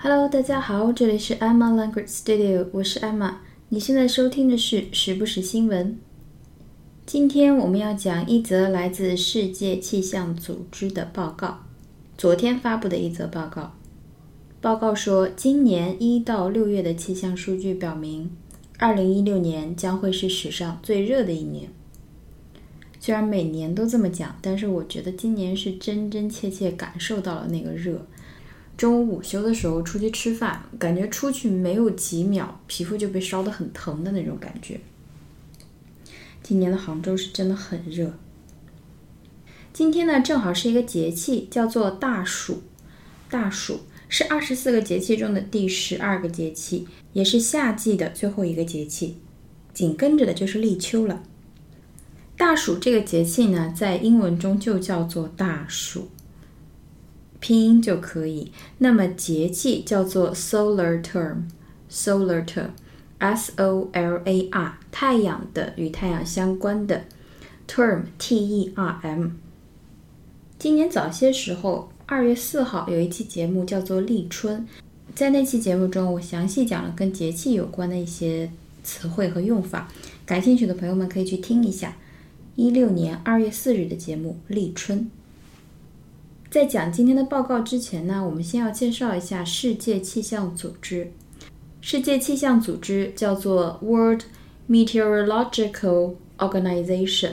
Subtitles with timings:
[0.00, 3.34] Hello，大家好，这里是 Emma Language Studio，我是 Emma。
[3.70, 5.98] 你现在收听的是时不时新闻。
[7.04, 11.64] 今天我们要讲一则来自世界气象组织的报告，
[12.16, 13.74] 昨天发布的一则报告。
[14.60, 18.30] 报告说，今年一到六月的气象数据表明，
[18.78, 21.68] 二零一六年将会是史上最热的一年。
[23.00, 28.06] 虽然每年都这么讲，但是我觉得今年是真真切切感受到了那个热。
[28.78, 34.80] 中午午休的时候出去吃饭，感觉出去没有几秒，皮肤就被烧得很疼的那种感觉。
[36.44, 38.14] 今年的杭州是真的很热。
[39.72, 42.62] 今天呢，正好是一个节气，叫做大暑。
[43.28, 49.16] 大暑是二十四个节气中的第十二个节气，也是夏季的最后一个节气，
[49.74, 51.24] 紧跟着的就是立秋了。
[52.36, 56.08] 大暑这个节气呢，在英文中就叫做大暑。
[57.40, 58.52] 拼音就可以。
[58.78, 67.04] 那么节气叫做 solar term，solar term，s o l a r，太阳的与太阳相关的
[67.68, 69.28] term，t e r m。
[70.58, 74.66] 今年早些时候，二月四号有一期节目叫做立春，
[75.14, 78.50] 在那期节目中，我详细讲了跟节气有关的一些
[78.82, 79.88] 词汇和用法。
[80.26, 81.96] 感兴趣的朋友们可以去听一下
[82.56, 85.08] 一六年二月四日的节目立春。
[86.50, 91.12] 在讲今天的报告之前呢，我们先要介绍一下世界气象组织。
[91.82, 94.22] 世界气象组织叫做 World
[94.66, 97.32] Meteorological Organization。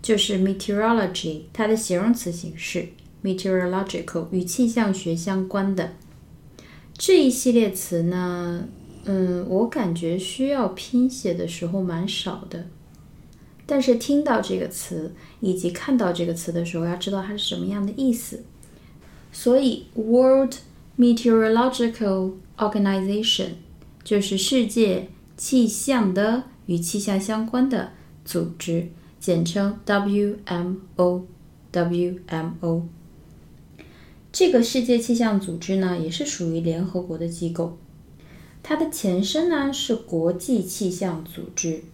[0.00, 2.88] 就是 meteorology 它的形容词形式
[3.22, 5.92] meteorological 与气象学相关的
[6.96, 8.66] 这一系列词呢，
[9.04, 12.66] 嗯，我感觉需要拼写的时候蛮少的，
[13.66, 18.42] 但是听到这个词以及看到这个词的时候，要知道它是什么样的意思。
[19.32, 20.54] 所以 World
[20.98, 23.50] Meteorological Organization
[24.02, 26.44] 就是世界气象的。
[26.70, 27.90] 与气象相关的
[28.24, 28.88] 组织，
[29.18, 31.24] 简称 WMO。
[31.72, 32.82] WMO
[34.32, 37.78] 这个世界气象组织呢，也是属于联合国的机构。
[38.60, 41.84] 它的前身呢是国际气象组织，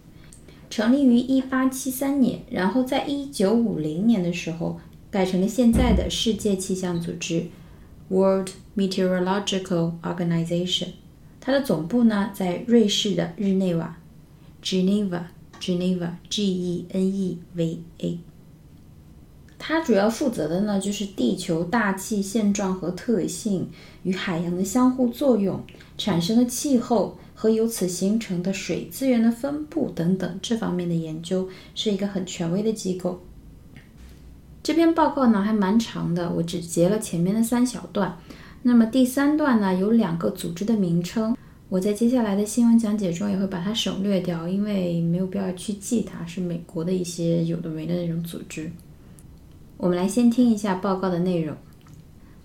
[0.67, 4.79] 成立于1873年，然后在1950年的时候
[5.11, 7.45] 改成了现在的世界气象组织
[8.09, 10.87] （World Meteorological Organization）。
[11.39, 13.99] 它的总部呢在瑞士的日内瓦。
[14.67, 15.21] Geneva,
[15.61, 18.19] Geneva, G-E-N-E-V-A。
[19.57, 23.69] 它主要负责的呢，就是地球大气现状和特性
[24.03, 25.63] 与海洋的相互作用
[25.97, 33.21] 产生的气候和由此形成的水资源的分布等等这方面的研究，是一个很权威的机构。
[34.61, 38.17] 这篇报告呢还蛮长的，我只截了前面的三小段。
[38.63, 41.37] 那么第三段呢，有两个组织的名称。
[41.68, 48.70] 我在接下来的新闻讲解中也会把它省略掉，因为没有必要去记它，是美国的一些有的没的那种组织。
[49.78, 51.56] 我们来先听一下报告的内容。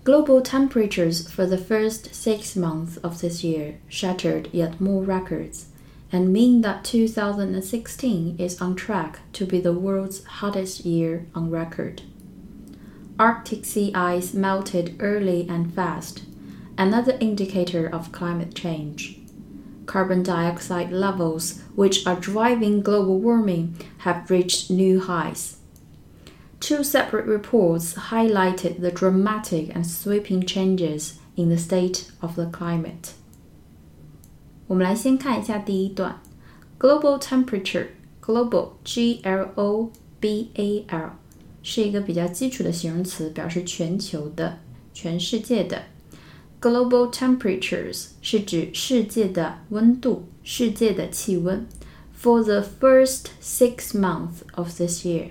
[0.04, 5.64] Global temperatures for the first six months of this year shattered yet more records
[6.10, 12.00] and mean that 2016 is on track to be the world's hottest year on record.
[13.18, 16.22] Arctic sea ice melted early and fast
[16.82, 19.18] another indicator of climate change.
[19.86, 25.56] Carbon dioxide levels, which are driving global warming, have reached new highs.
[26.60, 33.12] Two separate reports highlighted the dramatic and sweeping changes in the state of the climate.
[34.66, 36.20] 我们来先看一下第一段，
[36.78, 37.86] global temperature
[38.20, 41.12] global G L O B A L
[41.62, 44.58] 是一个比较基础的形容词，表示全球的、
[44.92, 45.84] 全世界的。
[46.62, 51.66] Global temperatures 是指世界的温度、世界的气温。
[52.20, 55.30] For the first six months of this year，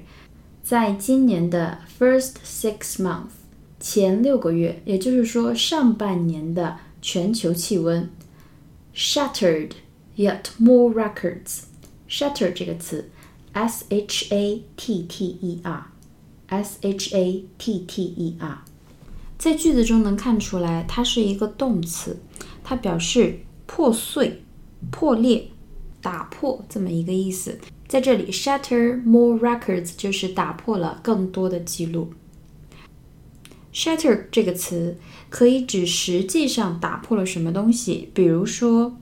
[0.63, 3.31] 在今年的 first six months，
[3.77, 8.09] 前六个月，也就是说上半年的全球气温，
[8.95, 9.71] shattered
[10.15, 13.09] yet more records。shatter 这个词，
[13.51, 18.63] s h a t t e r，s h a t t e r，
[19.42, 22.16] 在句子中能看出来，它是一个动词，
[22.62, 24.44] 它表示破碎、
[24.92, 25.48] 破裂、
[26.00, 27.58] 打破这么一个意思。
[27.88, 32.12] 在这里，shatter more records 就是打破了更多的记录。
[33.74, 34.96] shatter 这个词
[35.28, 38.96] 可以指实际上打破了什么东西，比如说，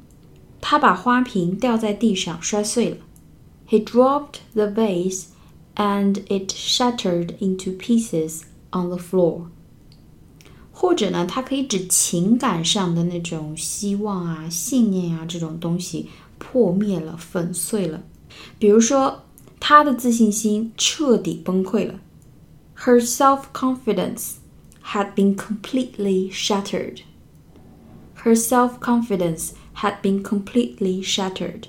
[0.62, 2.96] 他把花瓶掉在地上摔碎了。
[3.68, 5.24] He dropped the vase
[5.76, 9.42] and it shattered into pieces on the floor。
[10.80, 18.02] 或者呢，它可以指情感上的那种希望啊、信念啊这种东西破灭了、粉碎了。
[18.58, 19.24] 比如说，
[19.60, 22.00] 他的自信心彻底崩溃了。
[22.78, 24.36] Her self-confidence
[24.82, 27.02] had been completely shattered.
[28.24, 31.64] Her self-confidence had been completely shattered.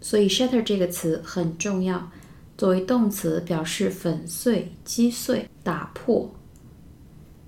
[0.00, 2.12] 所以，shatter 这个词很重要，
[2.56, 6.32] 作为动词表示粉碎、击碎、打破，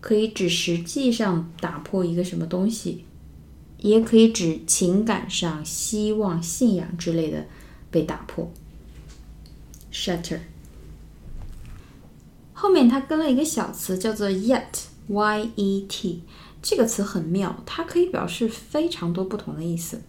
[0.00, 3.04] 可以指实际上打破一个什么东西，
[3.78, 7.46] 也可以指情感上希望、信仰之类的
[7.90, 8.50] 被打破。
[9.92, 10.38] shatter。
[12.52, 16.22] 后面它跟了一个小词，叫做 yet，y-e-t，
[16.62, 20.02] 这个词很妙，它可以表示非常多不同的意思，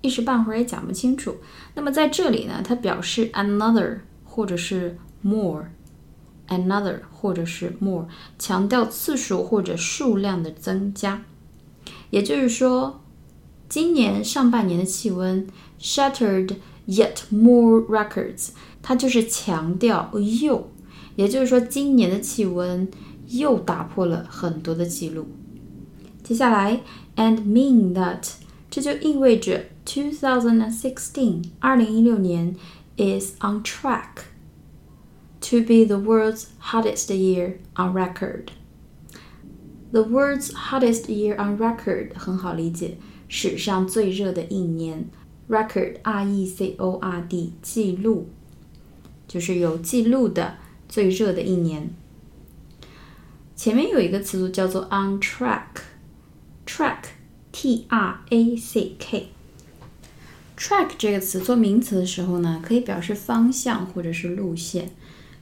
[0.00, 1.36] 一时半会儿也讲不清楚。
[1.74, 5.66] 那么在这里呢，它表示 another 或者是 more
[6.48, 8.08] Another 或者是 more，
[8.38, 11.22] 强调次数或者数量的增加。
[12.10, 13.00] 也就是说，
[13.68, 15.46] 今年上半年的气温
[15.78, 16.56] shattered
[16.86, 18.48] yet more records，
[18.80, 20.70] 它就是强调又。
[21.16, 22.88] 也就是说，今年的气温
[23.26, 25.26] 又打破了很多的记录。
[26.22, 26.80] 接下来
[27.16, 28.30] ，and mean that，
[28.70, 32.54] 这就意味着 two thousand and sixteen，二零一六年
[32.96, 34.08] is on track
[35.47, 42.97] to be the world's hottest year on record。The world's hottest year on record 很好理解，
[43.27, 45.09] 史上最热的一年。
[45.49, 48.29] Record，r e c o r d，记录，
[49.27, 50.57] 就是有记录的。
[50.89, 51.89] 最热的一年，
[53.55, 64.91] 前面有一个词组叫做 on track，track，t r a c k，track 这个词做名词的时候呢，可以表示方向或者是路线。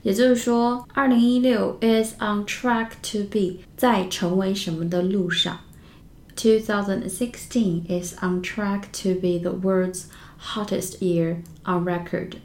[0.07, 5.59] 也就是说，二零一六 is on track to be 在成为什么的路上。
[6.33, 10.03] Two thousand sixteen is on track to be the world's
[10.39, 12.35] hottest year on record。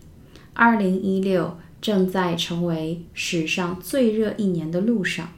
[0.54, 1.56] 二零一六。
[1.80, 5.32] 正在成为史上最热一年的路上，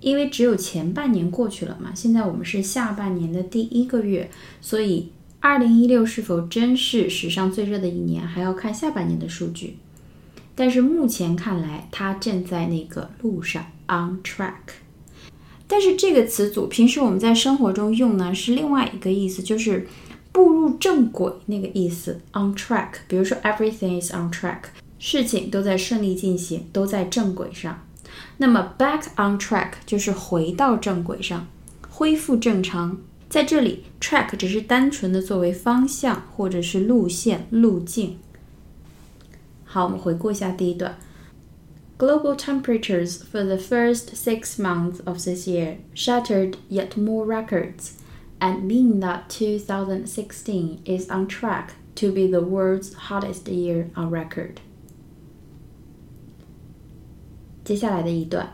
[0.00, 4.30] 因为只有前半年过去了嘛，现在我们是下半年的第一个月，
[4.62, 9.76] 所以二零一六是否真是史上最热的一年，还要看下半年的数据。
[10.58, 14.74] 但是目前看来，它正在那个路上，on track。
[15.68, 19.86] 但是这个词组平时我们在生活中用呢，是另外一个意思，就是
[20.32, 22.88] 步入正轨那个意思，on track。
[23.06, 24.62] 比如说，everything is on track。
[24.98, 27.80] 事情都在顺利进行，都在正轨上。
[28.38, 31.46] 那么 back on track 就是回到正轨上，
[31.88, 32.98] 恢复正常。
[33.28, 38.18] 在这里，track 只是单纯的作为方向或者是路线、路径。
[39.67, 40.97] 好，我们回顾一下第一段。
[41.97, 47.93] Global temperatures for the first six months of this year shattered yet more records
[48.39, 54.57] and mean that 2016 is on track to be the world's hottest year on record.
[57.63, 58.53] 接下来的一段，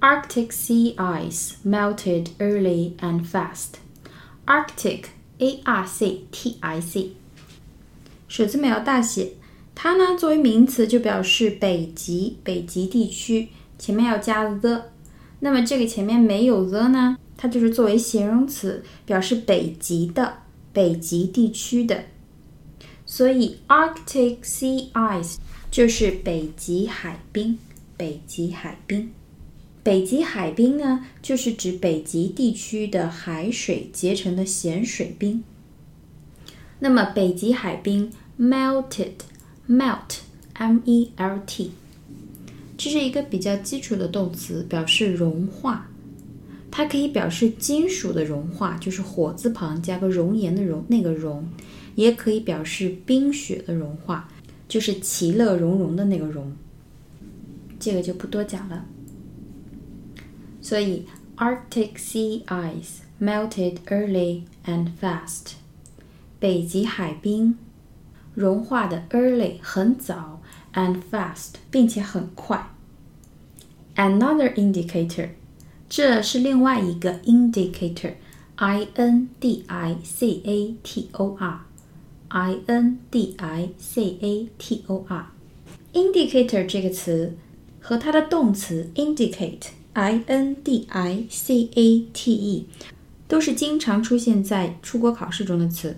[0.00, 3.78] Arctic sea ice melted early and fast.
[4.46, 5.06] Arctic,
[5.38, 7.16] A-R-C-T-I-C，
[8.28, 9.32] 首字母要大写。
[9.81, 14.81] 它呢作为名词就表示北极，北极地区，前面要加 the。
[15.39, 20.39] 那么这个前面没有 the 呢，它就是作为形容词，表示北极的，
[20.73, 22.03] 北极地区的。
[23.05, 25.37] 所以 Arctic sea ice
[25.71, 27.57] 就是北极海冰。
[27.95, 29.13] 北极海冰，
[29.81, 35.41] 北极海冰呢，就是指北极地区的海水结成的咸水冰。
[36.79, 39.11] 那么，北极海冰 melted
[39.69, 40.21] Melt,
[40.53, 41.71] M-E-L-T，
[42.75, 45.87] 这是一个比较基础的动词，表示融化。
[46.71, 51.43] 它可以表示金属的融化，就是火字旁加个熔岩的熔，那个熔；
[51.93, 54.27] 也可以表示冰雪的融化，
[54.67, 56.51] 就是其乐融融的那个融。
[57.79, 58.85] 这个就不多讲了。
[60.61, 61.05] 所以
[61.37, 65.53] Arctic sea ice melted early and fast。
[66.39, 67.55] 北极海冰
[68.38, 70.40] 融化的 early 很早
[70.74, 72.70] and fast 并且很快。
[73.96, 75.30] Another indicator，
[75.88, 84.84] 这是另外一个 indicator，I N D I C A T O R，I N D I C A T
[84.88, 87.36] O R。indicator 这个词
[87.80, 92.66] 和它的动词 indicate，I N D I C A T E，
[93.28, 95.96] 都是经常出现在出国考试中的词。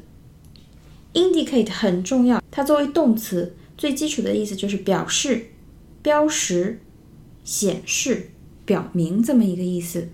[1.14, 5.48] Indicate 很重要，它作为动词，最基础的意思就是表示、
[6.02, 6.80] 标识、
[7.44, 8.30] 显示、
[8.66, 10.10] 表明这么一个意思。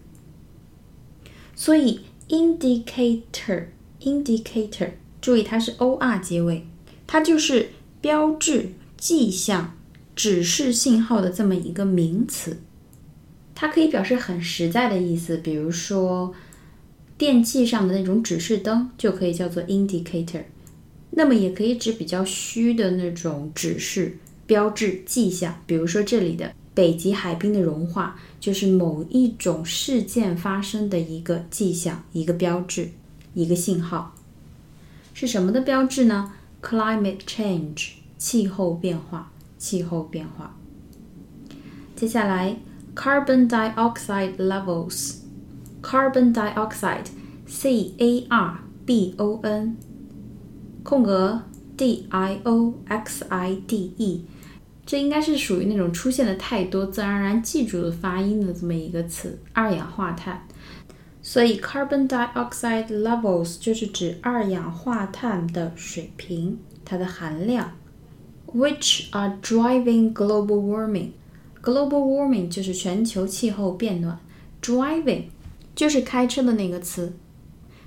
[1.55, 1.99] 所以
[2.29, 6.65] indicator，indicator，注意它是 o r 结尾，
[7.05, 7.69] 它就是
[8.01, 8.71] 标志。
[8.99, 9.77] 迹象、
[10.15, 12.63] 指示信号的这么一个名词，
[13.53, 16.33] 它可以表示很实在的意思，比如说
[17.15, 20.45] 电器上的那种指示灯就可以叫做 indicator。
[21.17, 32.91] 那么也可以指比较虚的那种指示、标志、迹象，比如说这里的北极海冰的融化，就是某一种事件发生的一个迹象、一个标志、
[33.33, 34.13] 一个信号。
[35.15, 37.93] 是什么的标志呢？Climate change。
[38.19, 40.55] 气候变化，气候变化。
[41.95, 42.57] 接下来
[42.95, 49.77] ，carbon dioxide levels，carbon dioxide，C A R B O N，
[50.88, 51.41] 空格
[51.75, 54.24] D I O X I D E，
[54.86, 60.48] 这应该是属于那种出现的太多，自然而然记住的发音的这么一个词，二氧化碳。
[61.22, 67.74] 所以，carbon dioxide levels 就是指二氧化碳的水平，它的含量。
[68.56, 71.10] which are driving global warming.
[71.62, 74.17] Global warming 就是全球气候变暖
[74.62, 75.24] ，driving
[75.75, 77.12] 就是开车的那个词，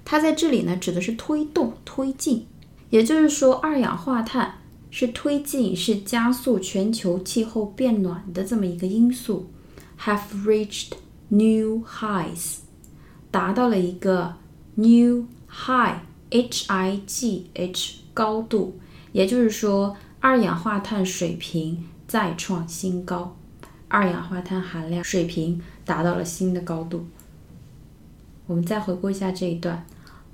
[0.04, 2.46] 它在这里呢指的是推动、推进，
[2.90, 4.58] 也就是说二氧化碳
[4.90, 9.50] 是推进、是加速全球气候变暖的这么一个因素。
[10.00, 10.92] Have reached
[11.28, 12.58] new highs，
[13.30, 14.34] 达到了一个
[14.74, 18.78] new high，h i g h 高度，
[19.12, 19.96] 也就是说。
[20.22, 23.34] 二氧化碳水平再创新高，
[23.88, 27.06] 二氧化碳含量水平达到了新的高度。
[28.46, 29.86] 我们再回顾一下这一段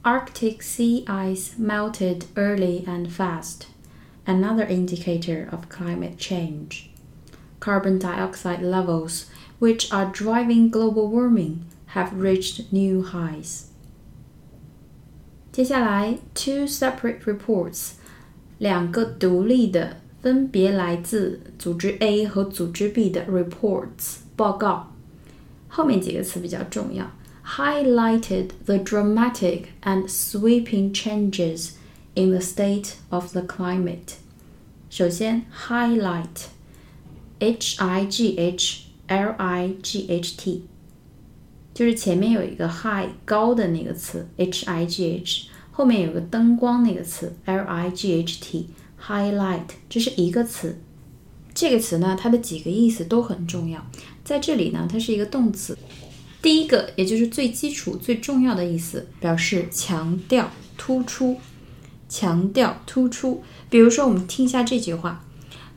[0.06, 3.68] ：Arctic sea ice melted early and fast,
[4.25, 6.90] another indicator of climate change.
[7.60, 9.25] Carbon dioxide levels,
[9.60, 13.66] which are driving global warming, have reached new highs.
[15.51, 17.92] 接下来，two separate reports
[18.58, 24.94] 两个独立的、分别来自组织 A 和组织 B 的 reports 报告，
[25.68, 27.12] 后面几个词比较重要
[27.58, 31.72] ，highlighted the dramatic and sweeping changes
[32.16, 34.16] in the state of the climate。
[34.90, 40.63] 首先，highlight，h i g h l i g h t，
[41.74, 45.48] 就是前面有一个 high 高的那个词，h i g h。
[45.74, 50.78] 后面有个灯光那个词，l i g h t，highlight，这是一个词。
[51.54, 53.86] 这个词呢，它的几个意思都很重要。
[54.24, 55.78] 在这里呢，它是一个动词。
[56.46, 61.38] 第一个，也就是最基础、最重要的意思，表示强调、突出、
[62.10, 63.44] 强调、突出。
[63.70, 65.24] 比如说，我们听一下这句话：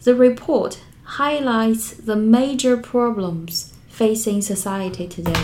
[0.03, 0.75] The report
[1.07, 5.35] highlights the major problems facing society today.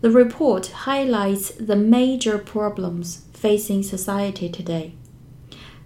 [0.00, 4.92] The report highlights the major problems facing society today.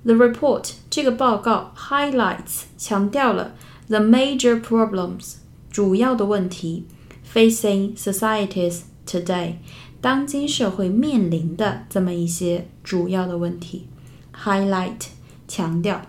[0.04, 3.56] The report 这个报告 highlights 强调了
[3.88, 5.34] the major problems
[5.70, 6.86] 主要的问题
[7.33, 9.53] facing societies today
[10.01, 13.87] 当今社会面临的这么一些主要的问题。
[14.33, 15.07] highlight
[15.47, 16.01] 强调，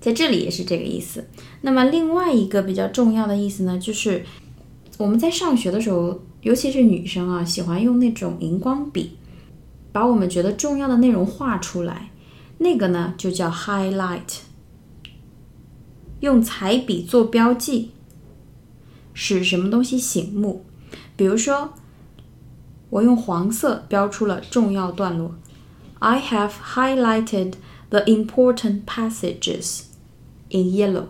[0.00, 1.28] 在这里也是这个意思。
[1.62, 4.24] 那么另外一个比较重要的意思呢，就是
[4.98, 6.20] 我们在上学的时候。
[6.42, 9.16] 尤其是女生啊，喜欢用那种荧光笔，
[9.92, 12.10] 把我们觉得重要的内容画出来。
[12.58, 14.40] 那个呢，就叫 highlight。
[16.18, 17.92] 用彩笔做标记，
[19.14, 20.64] 使什么东西醒目。
[21.16, 21.74] 比如说，
[22.90, 25.34] 我用黄色标出了重要段落。
[25.98, 27.54] I have highlighted
[27.90, 29.82] the important passages
[30.50, 31.06] in yellow。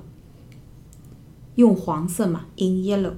[1.54, 3.14] 用黄色嘛，in yellow。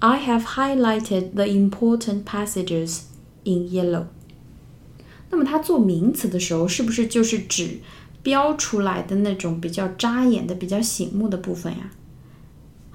[0.00, 3.02] I have highlighted the important passages
[3.44, 4.04] in yellow。
[5.30, 7.80] 那么它做名词的时候，是不是就是指
[8.22, 11.90] 标出来的那种比较扎眼的、比较醒目的部分呀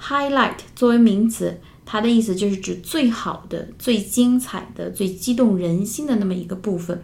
[0.05, 7.01] ？Highlight 作为名词，它的意思就是指最好的、最精彩的、最激动人心的那么一个部分。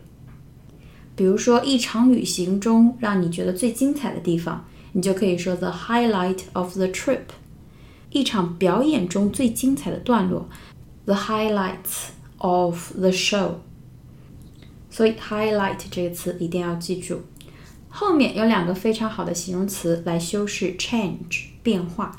[1.15, 7.21] 比如说，一场旅行中让你觉得最精彩的地方，你就可以说 the highlight of the trip。
[8.09, 10.49] 一场表演中最精彩的段落
[11.05, 13.51] ，the highlights of the show。
[14.89, 17.21] 所以 highlight 这个词一定要记住。
[17.87, 22.15] 后面有两个非常好的形容词来修饰 change 变化。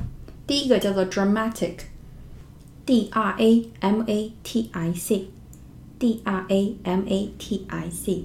[0.51, 7.89] 第一个叫做 dramatic，d r a m a t i c，d r a m a t i
[7.89, 8.25] c。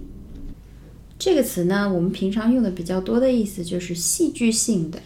[1.19, 4.97] 这个词呢，我们平常用的比较多的意思就是戏剧性的、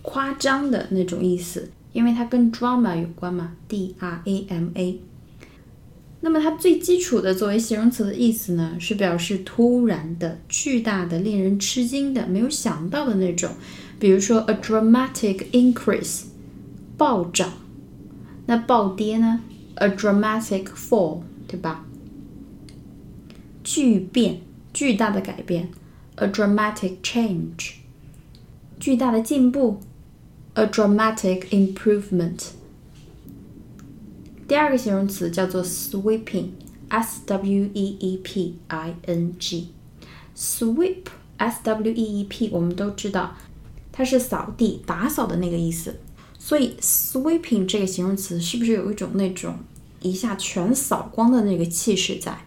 [0.00, 4.98] 夸张的那种意思，因为它跟 drama 有关嘛，d r a m a。
[6.22, 13.50] 那么它最基础的作为形容词的意思呢，是表示突然的、巨大的、令人吃惊的、没有想到的那种。
[13.98, 16.22] 比如说 a dramatic increase，
[16.96, 17.48] 暴涨；
[18.46, 19.40] 那暴跌呢
[19.76, 21.84] ，a dramatic fall，对吧？
[23.62, 24.40] 巨变。
[24.74, 25.70] 巨大的改变
[26.16, 27.74] ，a dramatic change；
[28.80, 29.78] 巨大的进步
[30.54, 32.48] ，a dramatic improvement。
[34.48, 39.68] 第二个形容词叫做 sweeping，s w e e p i n g。
[40.36, 43.36] sweep，s w e e p，我们都知道
[43.92, 46.00] 它是扫地、打扫的那个意思。
[46.46, 49.56] 所以 sweeping 这个形容词是不是有一种那种
[50.02, 52.38] 一下全扫光的那个气势在？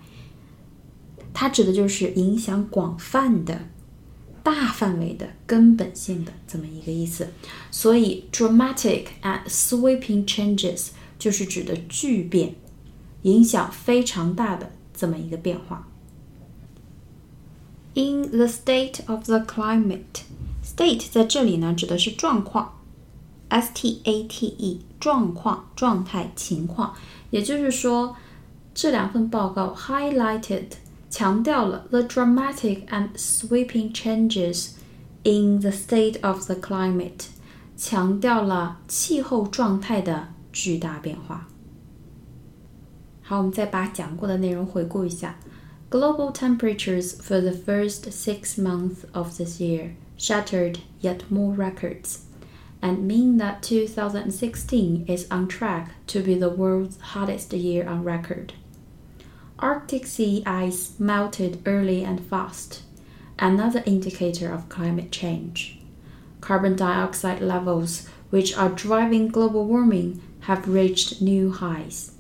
[1.34, 3.70] 它指的就是影响广泛的、
[4.44, 7.30] 大范围的、根本性的这么一个意思。
[7.72, 12.54] 所以，dramatic and sweeping changes 就是指的巨变，
[13.24, 15.88] 影响非常大的这么一个变化。
[17.96, 22.77] In the state of the climate，state 在这里呢指的是状况
[23.49, 26.95] ，s t a t e 状况、状态、情况。
[27.31, 28.17] 也就是说，
[28.75, 30.67] 这两份报告 highlighted。
[31.11, 34.71] 强调了 the dramatic and sweeping changes
[35.25, 37.27] in the state of the climate，
[37.77, 41.47] 强调了气候状态的巨大变化。
[43.21, 45.37] 好，我们再把讲过的内容回顾一下。
[45.91, 52.21] Global temperatures for the first six months of this year shattered yet more records
[52.82, 58.54] and mean that 2016 is on track to be the world's hottest year on record.
[59.60, 62.84] Arctic sea ice melted early and fast,
[63.40, 65.80] another indicator of climate change.
[66.42, 72.12] Carbon dioxide levels, which are driving global warming, have reached new highs.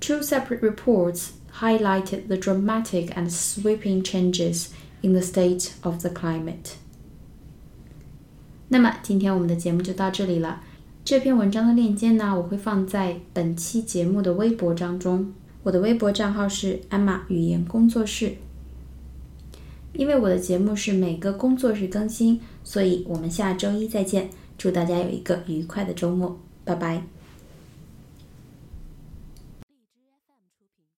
[0.00, 6.76] Two separate reports highlighted the dramatic and sweeping changes in the state of the climate.
[8.68, 10.60] 那么今天我们的节目就到这里了。
[11.04, 15.32] 这篇文章的链接呢，我会放在本期节目的微博当中。
[15.62, 18.34] 我的微博账号是艾玛语言工作室。
[19.94, 24.28] 因为我的节目是每个工作日更新，所以我们下周一再见。
[24.58, 27.02] 祝大家有一个愉快的周末，拜拜。